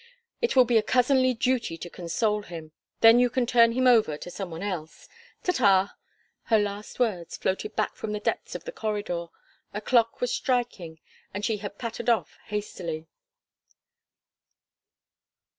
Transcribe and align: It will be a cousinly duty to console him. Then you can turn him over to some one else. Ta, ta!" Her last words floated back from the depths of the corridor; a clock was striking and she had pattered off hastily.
It 0.41 0.55
will 0.55 0.65
be 0.65 0.79
a 0.79 0.81
cousinly 0.81 1.35
duty 1.35 1.77
to 1.77 1.87
console 1.87 2.41
him. 2.41 2.71
Then 3.01 3.19
you 3.19 3.29
can 3.29 3.45
turn 3.45 3.73
him 3.73 3.85
over 3.85 4.17
to 4.17 4.31
some 4.31 4.49
one 4.49 4.63
else. 4.63 5.07
Ta, 5.43 5.51
ta!" 5.51 5.95
Her 6.45 6.57
last 6.57 6.99
words 6.99 7.37
floated 7.37 7.75
back 7.75 7.95
from 7.95 8.11
the 8.11 8.19
depths 8.19 8.55
of 8.55 8.63
the 8.63 8.71
corridor; 8.71 9.27
a 9.75 9.79
clock 9.79 10.19
was 10.19 10.33
striking 10.33 10.99
and 11.35 11.45
she 11.45 11.57
had 11.57 11.77
pattered 11.77 12.09
off 12.09 12.39
hastily. 12.45 13.05